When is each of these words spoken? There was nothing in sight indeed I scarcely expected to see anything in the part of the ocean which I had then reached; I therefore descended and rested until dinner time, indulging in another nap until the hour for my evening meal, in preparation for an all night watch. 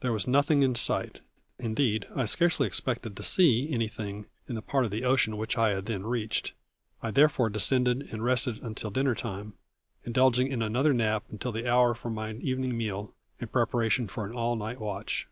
There 0.00 0.10
was 0.14 0.26
nothing 0.26 0.62
in 0.62 0.74
sight 0.74 1.20
indeed 1.58 2.06
I 2.16 2.24
scarcely 2.24 2.66
expected 2.66 3.14
to 3.14 3.22
see 3.22 3.70
anything 3.70 4.24
in 4.48 4.54
the 4.54 4.62
part 4.62 4.86
of 4.86 4.90
the 4.90 5.04
ocean 5.04 5.36
which 5.36 5.58
I 5.58 5.72
had 5.74 5.84
then 5.84 6.06
reached; 6.06 6.54
I 7.02 7.10
therefore 7.10 7.50
descended 7.50 8.08
and 8.10 8.24
rested 8.24 8.62
until 8.62 8.90
dinner 8.90 9.14
time, 9.14 9.52
indulging 10.02 10.46
in 10.50 10.62
another 10.62 10.94
nap 10.94 11.24
until 11.30 11.52
the 11.52 11.68
hour 11.70 11.94
for 11.94 12.08
my 12.08 12.32
evening 12.36 12.74
meal, 12.74 13.12
in 13.38 13.48
preparation 13.48 14.08
for 14.08 14.24
an 14.24 14.32
all 14.32 14.56
night 14.56 14.80
watch. 14.80 15.28